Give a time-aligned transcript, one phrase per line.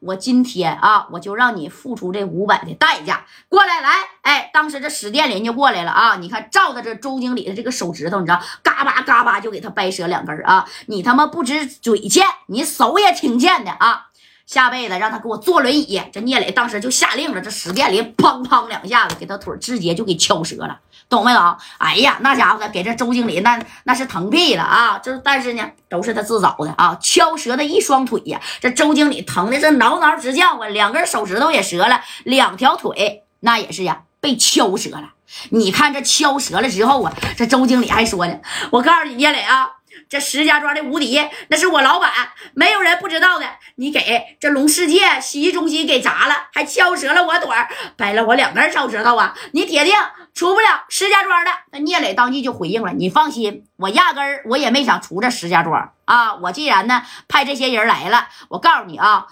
[0.00, 3.24] 我今天啊，我就让你付出这五百的代价。
[3.48, 3.90] 过来，来，
[4.22, 6.16] 哎，当时这史殿林就过来了啊！
[6.16, 10.66] 你看，照着这周经理的这个手指头，你知道，嘎巴嘎巴就给他掰折两根啊！
[10.86, 14.08] 你他妈不止嘴欠，你手也挺欠的啊！
[14.46, 16.02] 下辈子让他给我坐轮椅。
[16.12, 20.80] 这聂磊当时就下令了，这史殿林砰砰两下子给他腿直接就给敲折了。
[21.08, 21.56] 懂没懂？
[21.76, 24.98] 哎呀，那家伙的给这周经理那那是疼屁了啊！
[24.98, 26.96] 就但是呢，都是他自找的啊！
[27.02, 35.10] 敲折的一双腿呀，这周经理疼的是挠挠直叫啊，两根手指头也折了，两条腿那也是呀，被敲折了。
[35.50, 38.38] 你看这敲折了之后啊，这周经理还说呢
[38.72, 39.70] ：“我告诉你，聂磊啊。”
[40.08, 42.10] 这石家庄的无敌，那是我老板，
[42.54, 43.46] 没有人不知道的。
[43.76, 47.48] 你给这龙世界洗浴中心给砸了，还敲折了我腿
[47.96, 49.34] 掰了我两根手指头啊！
[49.52, 49.94] 你铁定
[50.34, 51.50] 出不了石家庄的。
[51.70, 56.34] 那聂磊当即就回应了：“你放心，我压根儿我也没想出这石家庄啊！
[56.36, 59.26] 我既然呢派这些人来了，我告诉你啊，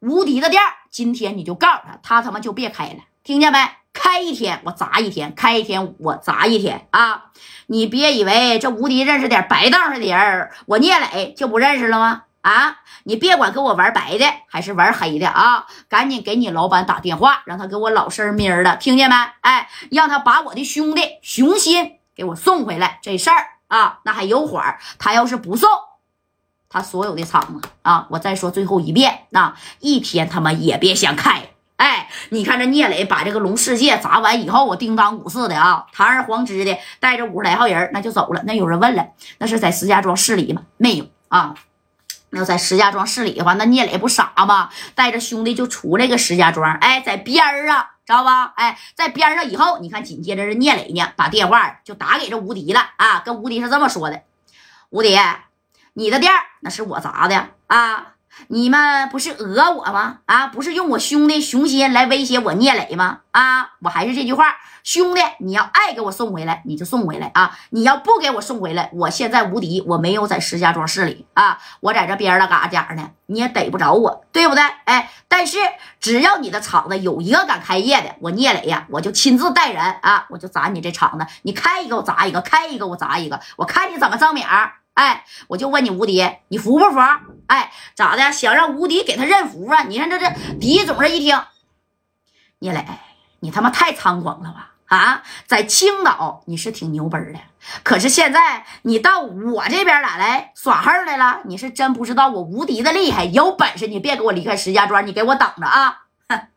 [0.00, 3.58] 无敌的店今天你就告诉他，他他妈就别开了，听见没？”
[4.00, 7.24] 开一天我砸一天，开一天我砸一天啊！
[7.66, 12.22] 你别以为这无敌认识点白道上的人，我聂磊就不认识了吗？
[12.42, 12.78] 啊！
[13.02, 15.66] 你别管跟我玩白的还是玩黑的啊！
[15.88, 19.16] 赶紧给你老板打电话，让他给我老实咪儿的，听见没？
[19.40, 23.00] 哎，让他把我的兄弟熊心给我送回来。
[23.02, 25.68] 这事儿啊，那还有缓他要是不送，
[26.68, 31.50] 他所有的厂子啊，我再说最后一遍，那一天他妈也别想开。
[31.78, 38.42] 哎，你看这聂磊把这个龙世界砸完以后，我叮当五四的啊，堂而皇之的带着五十来号人那就走了。
[38.44, 39.06] 那有人问了，
[39.38, 40.62] 那是在石家庄市里吗？
[40.76, 41.54] 没有啊。
[42.30, 44.70] 那要在石家庄市里的话，那聂磊不傻吗？
[44.96, 46.74] 带着兄弟就出来个石家庄。
[46.74, 48.52] 哎，在边儿啊，知道吧？
[48.56, 54.22] 哎，在边上以后，你看紧接着这聂磊呢，把电话就打给这吴迪了啊，跟吴迪是这么说的：
[54.90, 55.16] 吴迪，
[55.94, 58.14] 你的店那是我砸的啊。
[58.46, 60.18] 你们不是讹我吗？
[60.26, 63.18] 啊，不是用我兄弟熊心来威胁我聂磊吗？
[63.32, 67.58] 啊，我还是这句话，兄弟，你要爱给我送回来，你就送回来啊！
[67.70, 74.62] 你要不给我送回来，我现在无敌，我没有在石家庄市里啊，我在这边儿了嘎家呢，你也逮不着我，对不对？
[74.84, 75.58] 哎，但是
[76.00, 86.98] 只要你的厂子有一个敢开业的，我聂磊呀，我就亲自带人啊，我就砸你这厂子，你开一个我砸一个，开一个我砸一个，我看你怎么挣米儿哎，我就问你无敌，你服不服？
[87.48, 88.32] 哎，咋的？
[88.32, 89.82] 想让无敌给他认服啊？
[89.82, 91.42] 你看这这狄总这一听，
[92.60, 92.86] 聂磊，
[93.40, 94.72] 你他妈太猖狂了吧？
[94.86, 97.38] 啊，在青岛你是挺牛奔的，
[97.82, 101.40] 可是现在你到我这边来来耍横来了？
[101.44, 103.24] 你是真不知道我无敌的厉害？
[103.24, 106.04] 有本事你别给我离开石家庄，你给我等着啊！
[106.30, 106.48] 哼，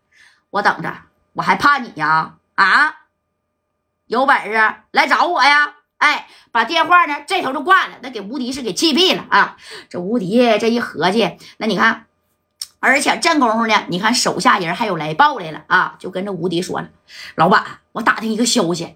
[0.49, 0.93] 我等着，
[1.33, 2.35] 我还怕你呀？
[2.55, 2.95] 啊，
[4.05, 5.73] 有本事来找我呀！
[6.01, 9.55] 哎，把电话呢这头就挂了，那给吴迪是给气毙了啊！
[9.87, 12.07] 这吴迪这一合计，那你看，
[12.79, 16.89] 而且这功夫呢，你看手下人还有来报来了啊，就跟这吴迪说了
[17.37, 18.95] ：“老板，我打听一个消息，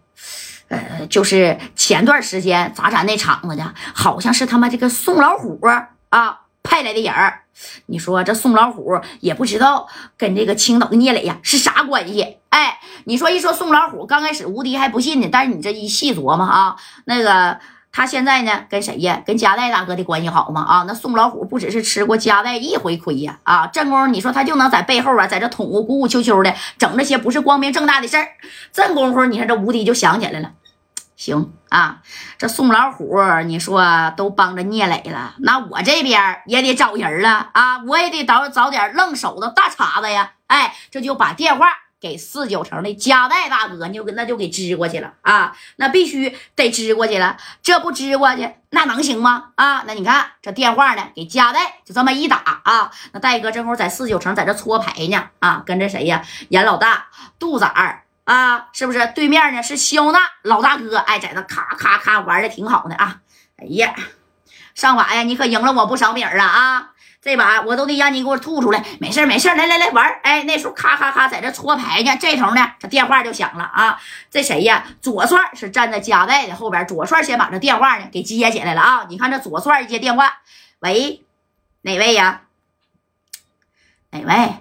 [0.70, 5.60] 呃，就是前段时间砸咱那厂子的，好像是他妈这个宋老虎
[6.10, 7.44] 啊派来的人儿。
[7.86, 9.88] 你说这宋老虎也不知道
[10.18, 17.60] 跟这个青岛的聂磊呀是啥关系？”哎，你说一说宋老虎，刚开始吴迪还不信呢，但是你这一细琢磨啊，那个
[17.92, 19.22] 他现在呢跟谁呀？
[19.26, 20.62] 跟加代大哥的关系好吗？
[20.62, 28.26] 啊，那宋老虎不只是吃过加代一回亏呀，啊，正宫你说他就能在背后啊，在这捅咕咕咕秋秋的整这些不是光明正大的事儿，
[28.72, 30.52] 这功夫你看这吴迪就想起来了，
[31.18, 31.98] 行啊，
[32.38, 41.68] 这宋老虎你说都帮着聂磊了，那我这边也得找人了啊，我也得找找点愣手的大茬子呀，哎，这就把电话。
[42.02, 45.56] 给四九城的加代大哥，就那就给支过去了啊！
[45.78, 49.52] 那必须得支过去了，这不支过去那能行吗？
[49.56, 49.84] 啊！
[49.88, 52.92] 那你看这电话呢，给加代就这么一打啊！
[53.14, 56.24] 那戴哥正好在四九城在这搓牌呢啊，跟着谁呀？
[56.50, 57.08] 严老大、
[57.40, 59.12] 杜仔儿啊，是不是？
[59.16, 63.22] 对面呢是肖娜老大哥，哎，在那咔咔咔玩的挺好的啊！
[63.58, 63.96] 哎呀，
[64.76, 66.90] 上把呀，你可赢了我不少米儿啊啊！
[67.26, 74.00] 这把我都得让你给我吐出来，没事没事来来来玩哎，那时候咔咔咔在这搓牌呢，这头呢这电话就响了啊！
[74.30, 74.86] 这谁呀？
[75.02, 79.08] 左帅是站在加代的后边，左帅先把这电话呢给接起来了啊！
[79.10, 80.34] 你看这左帅一接电话，
[80.82, 81.26] 喂，
[81.82, 82.42] 哪位呀？
[84.12, 84.54] 哪位？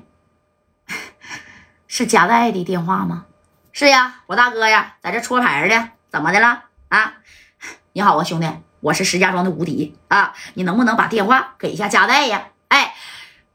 [1.86, 3.26] 是加代的电话吗？
[3.72, 7.12] 是呀，我大哥呀，在这搓牌呢，怎么的了啊？
[7.92, 8.48] 你好啊，兄弟，
[8.80, 10.32] 我是石家庄的无敌啊！
[10.54, 12.46] 你能不能把电话给一下加代呀？
[12.68, 12.94] 哎，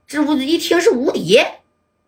[0.08, 1.40] 这不一听是无敌，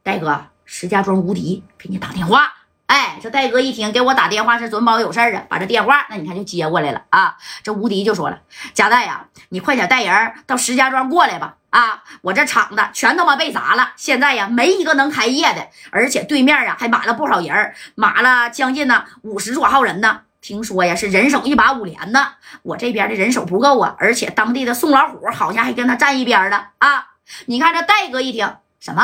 [0.04, 2.54] 戴哥，石家庄无敌给你打电话。
[2.88, 7.38] 哎，这戴哥一听，给我打电话是准保有事儿啊，把这电话那你看就接过来了啊。
[7.64, 8.42] 这吴迪就说了
[8.76, 11.56] ：“贾代呀，你快点带人到石家庄过来吧。
[11.70, 20.24] 啊，我这厂子全他妈被砸了，现在呀没一个能开业的，而且对面啊还码了不少人，码了将近呢五十多号人呢。
[20.42, 22.34] 听说呀是人手一把五连呢，
[22.64, 27.12] 我这边的人手不够啊，而且当地的宋老虎好像还跟他站一边了啊。
[27.46, 29.04] 你看这戴哥一听什么？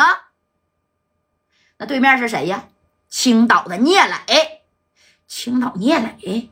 [1.77, 2.63] 那对面是谁呀？
[3.07, 4.63] 青岛的聂磊，
[5.27, 6.49] 青岛聂磊，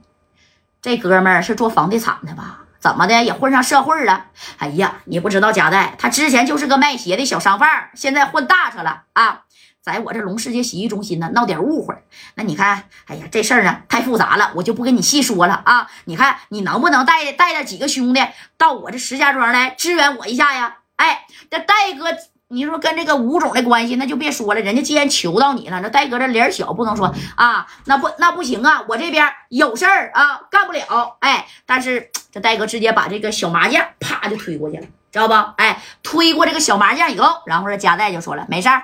[0.82, 2.62] 这哥们是做房地产的吧？
[2.80, 4.28] 怎么的也混上社会了？
[4.60, 9.46] 哎呀，你不知道贾代，他之前就是个卖鞋的小商贩，现在混大车了啊！
[9.86, 11.94] 在我这龙世界洗浴中心呢，闹点误会。
[12.34, 15.88] 那你看，哎呀，这事儿呢太复杂了，我就不跟你细说了啊！
[16.06, 18.20] 你看你能不能带带着几个兄弟
[18.58, 20.78] 到我这石家庄来支援我一下呀？
[20.96, 22.06] 哎，这戴哥。
[22.48, 24.62] 你说跟这个吴总的关系，那就别说了。
[24.62, 28.84] 人家既然求到你了，那戴哥这脸小，不能说啊，那不那不行啊。
[28.88, 31.18] 我这边有事儿啊，干不了。
[31.22, 35.34] 哎，但是这戴哥直接把这个小麻将啪就推过去了，知道不？
[35.58, 38.84] 哎，推过这个小麻将以后，然后这加代就说了，没事儿。